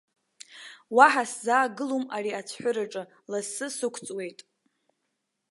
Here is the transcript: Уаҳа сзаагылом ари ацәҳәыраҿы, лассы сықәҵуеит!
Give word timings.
Уаҳа 0.95 1.23
сзаагылом 1.31 2.05
ари 2.15 2.31
ацәҳәыраҿы, 2.39 3.03
лассы 3.31 3.67
сықәҵуеит! 3.77 4.39